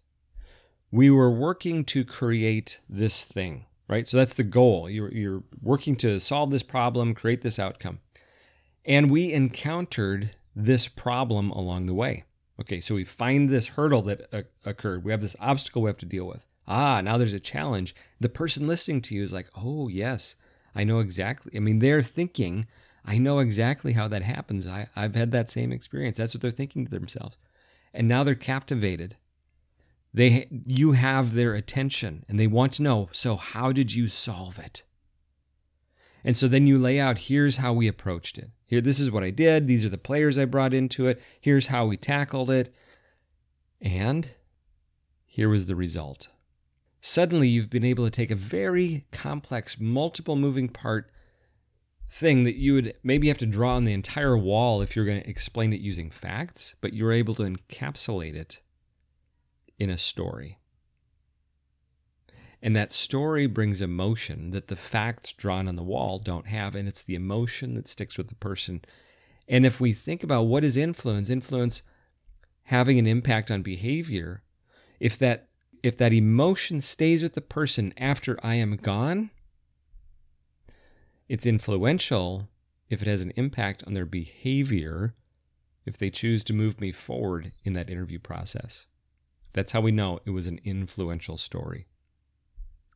we 0.91 1.09
were 1.09 1.31
working 1.31 1.85
to 1.85 2.05
create 2.05 2.81
this 2.89 3.25
thing, 3.25 3.67
right? 3.89 4.09
So 4.09 4.17
that's 4.17 4.35
the 4.35 4.43
goal. 4.43 4.91
You're, 4.91 5.12
you're 5.12 5.45
working 5.62 5.95
to 5.99 6.19
solve 6.19 6.50
this 6.50 6.65
problem, 6.65 7.15
create 7.15 7.43
this 7.43 7.61
outcome. 7.61 8.00
And 8.85 9.09
we 9.09 9.33
encountered 9.33 10.33
this 10.57 10.89
problem 10.89 11.53
along 11.53 11.87
the 11.87 11.95
way. 11.95 12.25
Okay, 12.61 12.81
so 12.81 12.97
we 12.97 13.05
find 13.05 13.49
this 13.49 13.69
hurdle 13.69 14.03
that 14.03 14.27
uh, 14.33 14.43
occurred. 14.65 15.05
We 15.05 15.12
have 15.12 15.21
this 15.21 15.37
obstacle 15.39 15.83
we 15.83 15.91
have 15.91 15.97
to 15.99 16.07
deal 16.07 16.25
with. 16.25 16.45
Ah, 16.67 17.00
now 17.00 17.17
there's 17.19 17.33
a 17.33 17.39
challenge. 17.39 17.95
The 18.19 18.29
person 18.29 18.67
listening 18.67 19.00
to 19.03 19.15
you 19.15 19.23
is 19.23 19.33
like, 19.33 19.49
oh, 19.57 19.87
yes, 19.87 20.35
I 20.75 20.83
know 20.83 20.99
exactly. 20.99 21.53
I 21.55 21.61
mean, 21.61 21.79
they're 21.79 22.03
thinking, 22.03 22.67
I 23.05 23.19
know 23.19 23.39
exactly 23.39 23.93
how 23.93 24.09
that 24.09 24.23
happens. 24.25 24.67
I, 24.67 24.89
I've 24.97 25.15
had 25.15 25.31
that 25.31 25.49
same 25.50 25.71
experience. 25.71 26.19
That's 26.19 26.35
what 26.35 26.43
they're 26.43 26.50
thinking 26.50 26.85
to 26.85 26.91
themselves. 26.91 27.39
And 27.92 28.09
now 28.09 28.25
they're 28.25 28.35
captivated. 28.35 29.16
They, 30.12 30.49
you 30.66 30.92
have 30.92 31.35
their 31.35 31.54
attention 31.54 32.25
and 32.28 32.38
they 32.38 32.47
want 32.47 32.73
to 32.75 32.82
know, 32.82 33.09
so 33.12 33.37
how 33.37 33.73
did 33.73 33.94
you 33.94 34.09
solve 34.09 34.59
it? 34.59 34.82
And 36.25 36.37
so 36.37 36.49
then 36.49 36.66
you 36.66 36.78
lay 36.78 37.00
out 37.00 37.18
here's 37.18 37.56
how 37.56 37.73
we 37.73 37.88
approached 37.88 38.37
it. 38.38 38.50
Here, 38.66 38.80
this 38.80 39.00
is 39.00 39.11
what 39.11 39.25
I 39.25 39.30
did. 39.30 39.66
These 39.66 39.85
are 39.85 39.90
the 39.90 39.99
players 39.99 40.38
I 40.38 40.44
brought 40.44 40.75
into 40.75 41.06
it. 41.06 41.20
Here's 41.40 41.66
how 41.66 41.87
we 41.87 41.97
tackled 41.97 42.50
it. 42.50 42.75
And 43.80 44.30
here 45.25 45.49
was 45.49 45.66
the 45.66 45.76
result. 45.76 46.28
Suddenly, 47.00 47.49
you've 47.49 47.70
been 47.70 47.85
able 47.85 48.04
to 48.04 48.11
take 48.11 48.30
a 48.30 48.37
very 48.37 49.06
complex, 49.11 49.80
multiple 49.80 50.37
moving 50.37 50.68
part 50.68 51.11
thing 52.11 52.43
that 52.43 52.57
you 52.57 52.75
would 52.75 52.95
maybe 53.05 53.29
have 53.29 53.38
to 53.38 53.47
draw 53.47 53.76
on 53.76 53.85
the 53.85 53.93
entire 53.93 54.37
wall 54.37 54.83
if 54.83 54.97
you're 54.97 55.05
going 55.05 55.23
to 55.23 55.31
explain 55.31 55.73
it 55.73 55.81
using 55.81 56.11
facts, 56.11 56.75
but 56.81 56.93
you're 56.93 57.12
able 57.12 57.35
to 57.37 57.45
encapsulate 57.45 58.35
it 58.35 58.61
in 59.79 59.88
a 59.88 59.97
story. 59.97 60.59
And 62.61 62.75
that 62.75 62.93
story 62.93 63.47
brings 63.47 63.81
emotion 63.81 64.50
that 64.50 64.67
the 64.67 64.76
facts 64.76 65.33
drawn 65.33 65.69
on 65.69 65.76
the 65.76 65.83
wall 65.85 66.19
don't 66.19 66.49
have. 66.49 66.75
And 66.75 66.88
it's 66.88 67.00
the 67.00 67.14
emotion 67.14 67.75
that 67.75 67.88
sticks 67.88 68.19
with 68.19 68.29
the 68.29 68.35
person. 68.35 68.83
And 69.49 69.64
if 69.64 69.81
we 69.81 69.93
think 69.93 70.23
about 70.23 70.43
what 70.43 70.64
is 70.64 70.76
influence, 70.76 71.31
influence 71.31 71.83
having 72.64 72.99
an 72.99 73.07
impact 73.07 73.50
on 73.50 73.62
behavior, 73.62 74.43
if 74.99 75.17
that 75.19 75.47
if 75.83 75.97
that 75.97 76.12
emotion 76.12 76.83
stays 76.83 77.23
with 77.23 77.33
the 77.33 77.40
person 77.40 77.95
after 77.97 78.38
I 78.43 78.57
am 78.57 78.76
gone, 78.76 79.31
it's 81.30 81.46
influential 81.46 82.49
if 82.88 83.00
it 83.02 83.06
has 83.06 83.22
an 83.22 83.32
impact 83.37 83.84
on 83.87 83.94
their 83.94 84.04
behavior 84.04 85.14
if 85.87 85.96
they 85.96 86.10
choose 86.10 86.42
to 86.42 86.52
move 86.52 86.80
me 86.80 86.90
forward 86.90 87.52
in 87.62 87.72
that 87.72 87.88
interview 87.88 88.18
process. 88.18 88.87
That's 89.52 89.70
how 89.70 89.80
we 89.80 89.92
know 89.92 90.18
it 90.26 90.30
was 90.30 90.49
an 90.49 90.60
influential 90.64 91.38
story. 91.38 91.87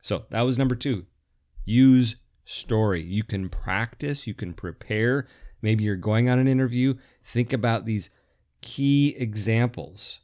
So 0.00 0.24
that 0.30 0.42
was 0.42 0.58
number 0.58 0.74
two. 0.74 1.06
Use 1.64 2.16
story. 2.44 3.04
You 3.04 3.22
can 3.22 3.48
practice, 3.48 4.26
you 4.26 4.34
can 4.34 4.52
prepare. 4.52 5.28
Maybe 5.62 5.84
you're 5.84 5.94
going 5.94 6.28
on 6.28 6.40
an 6.40 6.48
interview. 6.48 6.94
Think 7.22 7.52
about 7.52 7.86
these 7.86 8.10
key 8.62 9.14
examples. 9.16 10.18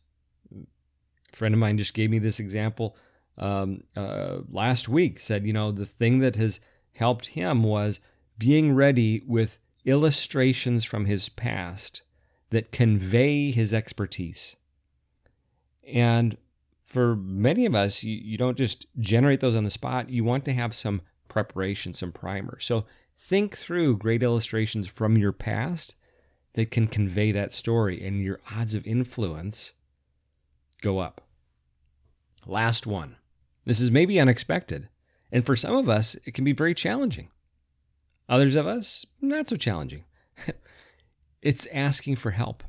A 0.52 1.36
friend 1.36 1.54
of 1.54 1.60
mine 1.60 1.78
just 1.78 1.94
gave 1.94 2.10
me 2.10 2.18
this 2.18 2.40
example 2.40 2.96
um, 3.38 3.84
uh, 3.96 4.38
last 4.50 4.88
week. 4.88 5.20
Said, 5.20 5.46
you 5.46 5.52
know, 5.52 5.70
the 5.70 5.86
thing 5.86 6.18
that 6.18 6.34
has 6.34 6.58
helped 7.00 7.26
him 7.28 7.64
was 7.64 8.00
being 8.38 8.72
ready 8.72 9.22
with 9.26 9.58
illustrations 9.84 10.84
from 10.84 11.06
his 11.06 11.28
past 11.28 12.02
that 12.50 12.72
convey 12.72 13.50
his 13.50 13.74
expertise. 13.74 14.56
And 15.86 16.36
for 16.84 17.16
many 17.16 17.66
of 17.66 17.74
us, 17.74 18.04
you, 18.04 18.16
you 18.16 18.38
don't 18.38 18.56
just 18.58 18.86
generate 18.98 19.40
those 19.40 19.56
on 19.56 19.64
the 19.64 19.70
spot. 19.70 20.10
You 20.10 20.24
want 20.24 20.44
to 20.44 20.52
have 20.52 20.74
some 20.74 21.02
preparation, 21.28 21.92
some 21.92 22.12
primer. 22.12 22.58
So 22.60 22.84
think 23.18 23.56
through 23.56 23.98
great 23.98 24.22
illustrations 24.22 24.86
from 24.86 25.16
your 25.16 25.32
past 25.32 25.94
that 26.54 26.70
can 26.70 26.86
convey 26.86 27.30
that 27.32 27.52
story, 27.52 28.04
and 28.04 28.22
your 28.22 28.40
odds 28.52 28.74
of 28.74 28.86
influence 28.86 29.72
go 30.82 30.98
up. 30.98 31.20
Last 32.46 32.86
one. 32.86 33.16
This 33.64 33.80
is 33.80 33.90
maybe 33.90 34.18
unexpected, 34.18 34.88
and 35.32 35.44
for 35.44 35.56
some 35.56 35.76
of 35.76 35.88
us, 35.88 36.16
it 36.24 36.34
can 36.34 36.44
be 36.44 36.52
very 36.52 36.74
challenging. 36.74 37.28
Others 38.28 38.56
of 38.56 38.66
us, 38.66 39.06
not 39.20 39.48
so 39.48 39.56
challenging. 39.56 40.04
it's 41.42 41.66
asking 41.72 42.16
for 42.16 42.32
help. 42.32 42.62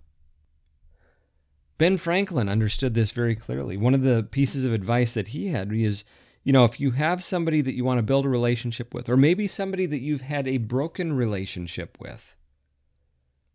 Ben 1.77 1.98
Franklin 1.98 2.48
understood 2.48 2.94
this 2.94 3.12
very 3.12 3.36
clearly. 3.36 3.77
One 3.77 3.94
of 3.94 4.03
the 4.03 4.27
pieces 4.30 4.65
of 4.65 4.74
advice 4.74 5.13
that 5.13 5.30
he 5.30 5.48
had 5.48 5.74
is 5.74 6.03
you 6.44 6.53
know, 6.53 6.65
if 6.65 6.80
you 6.80 6.91
have 6.91 7.24
somebody 7.24 7.62
that 7.62 7.75
you 7.75 7.86
want 7.86 8.00
to 8.00 8.03
build 8.03 8.25
a 8.25 8.30
relationship 8.30 8.94
with, 8.94 9.08
or 9.08 9.15
maybe 9.15 9.48
somebody 9.48 9.86
that 9.86 10.01
you've 10.01 10.22
had 10.22 10.48
a 10.48 10.58
broken 10.58 11.13
relationship 11.13 11.98
with, 12.00 12.36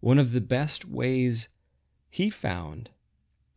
one 0.00 0.18
of 0.18 0.32
the 0.32 0.40
best 0.40 0.84
ways 0.84 1.48
he 2.08 2.30
found 2.30 2.90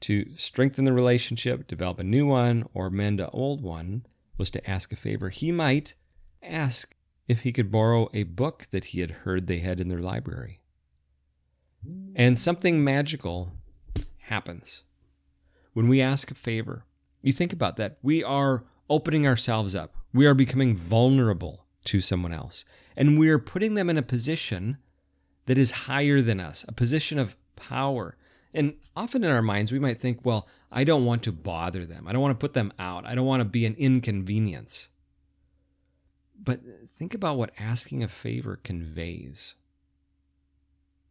to 0.01 0.35
strengthen 0.35 0.85
the 0.85 0.93
relationship, 0.93 1.67
develop 1.67 1.99
a 1.99 2.03
new 2.03 2.25
one, 2.25 2.67
or 2.73 2.89
mend 2.89 3.19
an 3.19 3.29
old 3.31 3.61
one 3.61 4.05
was 4.39 4.49
to 4.51 4.69
ask 4.69 4.91
a 4.91 4.95
favor. 4.95 5.29
He 5.29 5.51
might 5.51 5.93
ask 6.41 6.95
if 7.27 7.41
he 7.41 7.51
could 7.51 7.71
borrow 7.71 8.09
a 8.13 8.23
book 8.23 8.67
that 8.71 8.85
he 8.85 9.01
had 9.01 9.11
heard 9.11 9.45
they 9.45 9.59
had 9.59 9.79
in 9.79 9.89
their 9.89 9.99
library. 9.99 10.61
And 12.15 12.39
something 12.39 12.83
magical 12.83 13.51
happens. 14.23 14.83
When 15.73 15.87
we 15.87 16.01
ask 16.01 16.31
a 16.31 16.35
favor, 16.35 16.85
you 17.21 17.31
think 17.33 17.53
about 17.53 17.77
that. 17.77 17.97
We 18.01 18.23
are 18.23 18.63
opening 18.89 19.27
ourselves 19.27 19.75
up, 19.75 19.95
we 20.13 20.25
are 20.25 20.33
becoming 20.33 20.75
vulnerable 20.75 21.65
to 21.83 22.01
someone 22.01 22.33
else, 22.33 22.65
and 22.97 23.19
we 23.19 23.29
are 23.29 23.37
putting 23.37 23.75
them 23.75 23.89
in 23.89 23.97
a 23.97 24.03
position 24.03 24.77
that 25.45 25.57
is 25.57 25.71
higher 25.71 26.21
than 26.21 26.39
us, 26.39 26.65
a 26.67 26.71
position 26.71 27.19
of 27.19 27.35
power. 27.55 28.17
And 28.53 28.73
often 28.95 29.23
in 29.23 29.29
our 29.29 29.43
minds, 29.43 29.71
we 29.71 29.79
might 29.79 29.99
think, 29.99 30.25
well, 30.25 30.47
I 30.71 30.83
don't 30.83 31.05
want 31.05 31.23
to 31.23 31.31
bother 31.31 31.85
them. 31.85 32.07
I 32.07 32.11
don't 32.11 32.21
want 32.21 32.37
to 32.37 32.43
put 32.43 32.53
them 32.53 32.71
out. 32.77 33.05
I 33.05 33.15
don't 33.15 33.25
want 33.25 33.41
to 33.41 33.45
be 33.45 33.65
an 33.65 33.75
inconvenience. 33.77 34.89
But 36.41 36.61
think 36.87 37.13
about 37.13 37.37
what 37.37 37.51
asking 37.59 38.03
a 38.03 38.07
favor 38.07 38.59
conveys 38.63 39.55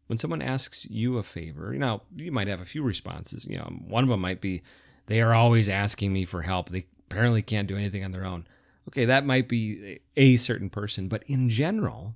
when 0.09 0.17
someone 0.17 0.41
asks 0.41 0.87
you 0.89 1.19
a 1.19 1.23
favor, 1.23 1.71
you 1.71 1.77
know, 1.77 2.01
you 2.15 2.31
might 2.31 2.47
have 2.47 2.61
a 2.61 2.65
few 2.65 2.81
responses. 2.81 3.45
You 3.45 3.59
know, 3.59 3.71
one 3.87 4.03
of 4.03 4.09
them 4.09 4.19
might 4.19 4.41
be, 4.41 4.63
they 5.05 5.21
are 5.21 5.35
always 5.35 5.69
asking 5.69 6.11
me 6.11 6.25
for 6.25 6.41
help. 6.41 6.69
They 6.69 6.87
apparently 7.05 7.43
can't 7.43 7.67
do 7.67 7.77
anything 7.77 8.03
on 8.03 8.11
their 8.11 8.25
own. 8.25 8.47
Okay, 8.87 9.05
that 9.05 9.23
might 9.23 9.47
be 9.47 9.99
a 10.17 10.37
certain 10.37 10.71
person, 10.71 11.09
but 11.09 11.21
in 11.27 11.47
general, 11.47 12.15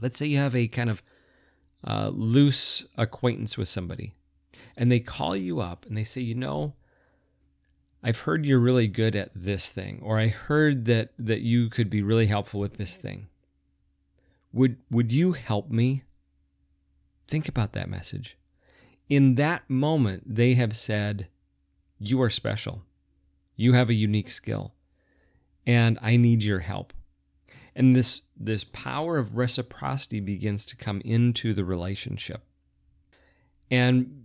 let's 0.00 0.18
say 0.18 0.24
you 0.24 0.38
have 0.38 0.56
a 0.56 0.66
kind 0.66 0.88
of 0.88 1.02
uh, 1.86 2.08
loose 2.08 2.86
acquaintance 2.96 3.58
with 3.58 3.68
somebody, 3.68 4.14
and 4.78 4.90
they 4.90 5.00
call 5.00 5.36
you 5.36 5.60
up 5.60 5.84
and 5.84 5.98
they 5.98 6.04
say, 6.04 6.22
you 6.22 6.36
know, 6.36 6.74
I've 8.02 8.20
heard 8.20 8.46
you're 8.46 8.60
really 8.60 8.86
good 8.86 9.16
at 9.16 9.32
this 9.34 9.70
thing, 9.70 10.00
or 10.02 10.18
I 10.18 10.28
heard 10.28 10.84
that 10.84 11.12
that 11.18 11.40
you 11.40 11.68
could 11.68 11.90
be 11.90 12.00
really 12.00 12.26
helpful 12.26 12.60
with 12.60 12.76
this 12.76 12.96
thing. 12.96 13.26
Would 14.52 14.76
would 14.88 15.12
you 15.12 15.32
help 15.32 15.68
me? 15.68 16.04
Think 17.26 17.48
about 17.48 17.72
that 17.72 17.90
message. 17.90 18.38
In 19.08 19.34
that 19.34 19.68
moment, 19.68 20.22
they 20.36 20.54
have 20.54 20.76
said, 20.76 21.26
You 21.98 22.22
are 22.22 22.30
special. 22.30 22.84
You 23.56 23.72
have 23.72 23.90
a 23.90 23.94
unique 23.94 24.30
skill. 24.30 24.74
And 25.66 25.98
I 26.00 26.16
need 26.16 26.44
your 26.44 26.60
help. 26.60 26.92
And 27.74 27.94
this, 27.94 28.22
this 28.36 28.64
power 28.64 29.18
of 29.18 29.36
reciprocity 29.36 30.20
begins 30.20 30.64
to 30.66 30.76
come 30.76 31.02
into 31.04 31.52
the 31.52 31.64
relationship. 31.64 32.42
And 33.70 34.24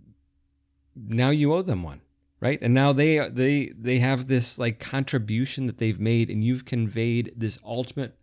now 0.96 1.30
you 1.30 1.52
owe 1.52 1.62
them 1.62 1.82
one 1.82 2.00
right 2.40 2.58
and 2.62 2.74
now 2.74 2.92
they 2.92 3.28
they 3.28 3.72
they 3.78 3.98
have 3.98 4.26
this 4.26 4.58
like 4.58 4.78
contribution 4.78 5.66
that 5.66 5.78
they've 5.78 6.00
made 6.00 6.30
and 6.30 6.44
you've 6.44 6.64
conveyed 6.64 7.32
this 7.36 7.58
ultimate 7.64 8.16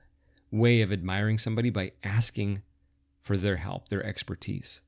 way 0.52 0.82
of 0.82 0.92
admiring 0.92 1.38
somebody 1.38 1.70
by 1.70 1.92
asking 2.04 2.62
for 3.22 3.38
their 3.38 3.58
help, 3.58 3.90
their 3.90 4.06
expertise. 4.06 4.82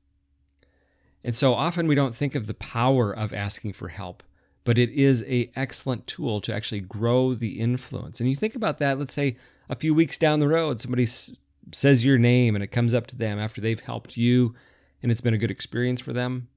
And 1.22 1.34
so 1.34 1.54
often 1.54 1.86
we 1.86 1.94
don't 1.94 2.14
think 2.14 2.34
of 2.34 2.46
the 2.46 2.54
power 2.54 3.10
of 3.10 3.32
asking 3.32 3.72
for 3.72 3.88
help, 3.88 4.22
but 4.64 4.76
it 4.76 4.90
is 4.90 5.24
a 5.26 5.50
excellent 5.56 6.06
tool 6.06 6.40
to 6.42 6.54
actually 6.54 6.80
grow 6.80 7.34
the 7.34 7.58
influence. 7.60 8.20
And 8.20 8.28
you 8.28 8.36
think 8.36 8.54
about 8.54 8.78
that, 8.78 8.98
let's 8.98 9.14
say 9.14 9.36
a 9.70 9.76
few 9.76 9.94
weeks 9.94 10.18
down 10.18 10.40
the 10.40 10.48
road, 10.48 10.80
somebody 10.80 11.04
s- 11.04 11.32
says 11.72 12.04
your 12.04 12.18
name 12.18 12.54
and 12.54 12.62
it 12.62 12.68
comes 12.68 12.92
up 12.92 13.06
to 13.08 13.16
them 13.16 13.38
after 13.38 13.60
they've 13.60 13.80
helped 13.80 14.18
you 14.18 14.54
and 15.02 15.10
it's 15.10 15.22
been 15.22 15.34
a 15.34 15.38
good 15.38 15.50
experience 15.50 16.00
for 16.00 16.12
them. 16.12 16.48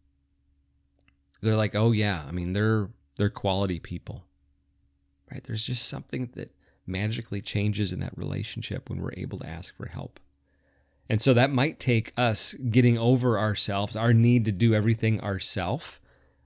They're 1.42 1.56
like, 1.56 1.76
"Oh 1.76 1.92
yeah, 1.92 2.26
I 2.28 2.32
mean, 2.32 2.54
they're 2.54 2.90
they're 3.18 3.30
quality 3.30 3.80
people." 3.80 4.26
Right? 5.32 5.44
There's 5.44 5.66
just 5.66 5.88
something 5.88 6.30
that 6.36 6.52
magically 6.86 7.42
changes 7.42 7.92
in 7.92 8.00
that 8.00 8.18
relationship 8.18 8.90
when 8.90 9.02
we're 9.02 9.14
able 9.18 9.40
to 9.40 9.48
ask 9.48 9.76
for 9.76 9.88
help. 9.88 10.20
And 11.10 11.22
so 11.22 11.34
that 11.34 11.52
might 11.52 11.80
take 11.80 12.14
us 12.18 12.54
getting 12.54 12.98
over 12.98 13.38
ourselves, 13.38 13.96
our 13.96 14.14
need 14.14 14.46
to 14.46 14.52
do 14.52 14.74
everything 14.74 15.22
ourselves, 15.22 16.00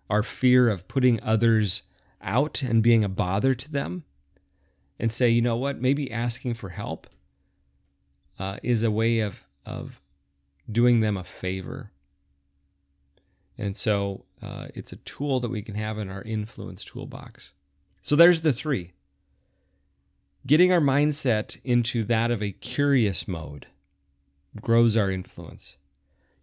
our 0.10 0.24
fear 0.24 0.70
of 0.70 0.88
putting 0.88 1.22
others 1.22 1.84
out 2.22 2.62
and 2.62 2.84
being 2.84 3.04
a 3.04 3.10
bother 3.10 3.56
to 3.56 3.72
them, 3.72 4.04
and 5.00 5.12
say, 5.12 5.30
you 5.30 5.42
know 5.42 5.56
what, 5.56 5.82
maybe 5.82 6.12
asking 6.12 6.54
for 6.54 6.70
help 6.70 7.08
uh, 8.38 8.58
is 8.62 8.84
a 8.84 8.92
way 8.92 9.20
of, 9.20 9.46
of 9.66 10.00
doing 10.72 11.00
them 11.00 11.18
a 11.18 11.24
favor. 11.24 11.92
And 13.58 13.76
so 13.76 14.26
uh, 14.42 14.68
it's 14.74 14.92
a 14.92 14.98
tool 14.98 15.40
that 15.40 15.52
we 15.52 15.62
can 15.62 15.76
have 15.76 15.98
in 15.98 16.10
our 16.10 16.24
influence 16.24 16.84
toolbox. 16.84 17.54
So 18.02 18.16
there's 18.16 18.42
the 18.42 18.54
three 18.54 18.94
getting 20.46 20.72
our 20.72 20.82
mindset 20.82 21.60
into 21.64 22.04
that 22.04 22.32
of 22.32 22.42
a 22.42 22.52
curious 22.52 23.28
mode 23.28 23.68
grows 24.60 24.98
our 24.98 25.12
influence. 25.12 25.78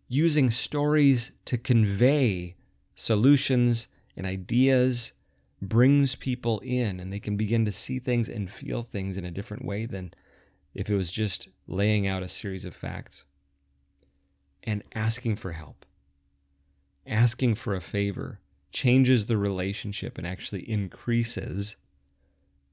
Using 0.08 0.50
stories 0.50 1.32
to 1.46 1.58
convey 1.58 2.54
solutions 2.94 3.88
and 4.16 4.26
ideas 4.26 5.12
brings 5.60 6.14
people 6.14 6.60
in 6.60 7.00
and 7.00 7.12
they 7.12 7.18
can 7.18 7.36
begin 7.36 7.64
to 7.64 7.72
see 7.72 7.98
things 7.98 8.28
and 8.28 8.50
feel 8.50 8.82
things 8.82 9.16
in 9.16 9.24
a 9.24 9.30
different 9.30 9.64
way 9.64 9.84
than 9.84 10.14
if 10.74 10.88
it 10.88 10.96
was 10.96 11.10
just 11.10 11.48
laying 11.66 12.06
out 12.06 12.22
a 12.22 12.28
series 12.28 12.64
of 12.64 12.74
facts. 12.74 13.24
And 14.62 14.82
asking 14.94 15.36
for 15.36 15.52
help, 15.52 15.84
asking 17.08 17.54
for 17.56 17.74
a 17.74 17.80
favor 17.80 18.40
changes 18.70 19.26
the 19.26 19.36
relationship 19.36 20.18
and 20.18 20.26
actually 20.26 20.68
increases 20.70 21.76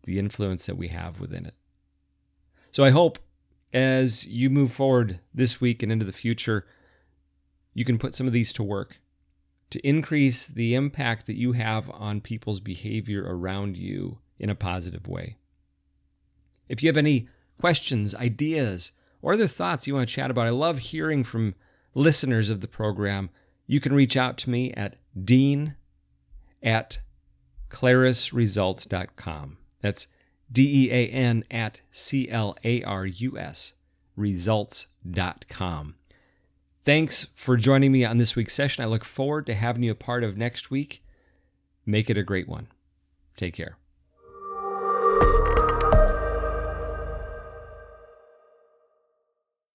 the 0.03 0.19
influence 0.19 0.65
that 0.65 0.77
we 0.77 0.89
have 0.89 1.19
within 1.19 1.45
it. 1.45 1.55
So 2.71 2.83
I 2.83 2.89
hope 2.89 3.19
as 3.73 4.27
you 4.27 4.49
move 4.49 4.71
forward 4.71 5.19
this 5.33 5.59
week 5.59 5.81
and 5.81 5.91
into 5.91 6.05
the 6.05 6.11
future, 6.11 6.65
you 7.73 7.85
can 7.85 7.97
put 7.97 8.15
some 8.15 8.27
of 8.27 8.33
these 8.33 8.53
to 8.53 8.63
work 8.63 8.99
to 9.71 9.87
increase 9.87 10.47
the 10.47 10.75
impact 10.75 11.25
that 11.25 11.37
you 11.37 11.53
have 11.53 11.89
on 11.89 12.21
people's 12.21 12.61
behavior 12.61 13.23
around 13.27 13.75
you 13.75 14.19
in 14.39 14.49
a 14.49 14.55
positive 14.55 15.07
way. 15.07 15.37
If 16.69 16.81
you 16.81 16.87
have 16.87 16.97
any 16.97 17.27
questions, 17.59 18.15
ideas, 18.15 18.91
or 19.21 19.33
other 19.33 19.47
thoughts 19.47 19.87
you 19.87 19.95
want 19.95 20.07
to 20.07 20.15
chat 20.15 20.31
about, 20.31 20.47
I 20.47 20.51
love 20.51 20.79
hearing 20.79 21.23
from 21.23 21.55
listeners 21.93 22.49
of 22.49 22.61
the 22.61 22.67
program. 22.67 23.29
You 23.67 23.79
can 23.79 23.93
reach 23.93 24.15
out 24.15 24.37
to 24.39 24.49
me 24.49 24.71
at 24.73 24.97
dean 25.23 25.75
at 26.61 26.99
clarusresults.com. 27.69 29.57
That's 29.81 30.07
D 30.51 30.85
E 30.85 30.91
A 30.91 31.07
N 31.07 31.43
at 31.49 31.81
C 31.91 32.29
L 32.29 32.55
A 32.63 32.83
R 32.83 33.05
U 33.05 33.37
S 33.37 33.73
results.com. 34.15 35.95
Thanks 36.83 37.27
for 37.33 37.57
joining 37.57 37.91
me 37.91 38.05
on 38.05 38.17
this 38.17 38.35
week's 38.35 38.53
session. 38.53 38.83
I 38.83 38.87
look 38.87 39.03
forward 39.03 39.47
to 39.47 39.55
having 39.55 39.83
you 39.83 39.91
a 39.91 39.95
part 39.95 40.23
of 40.23 40.37
next 40.37 40.69
week. 40.69 41.03
Make 41.85 42.09
it 42.09 42.17
a 42.17 42.23
great 42.23 42.47
one. 42.47 42.67
Take 43.35 43.55
care. 43.55 43.77